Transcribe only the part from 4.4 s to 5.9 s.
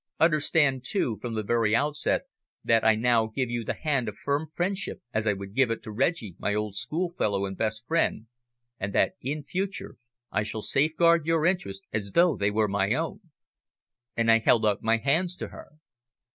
friendship as I would give it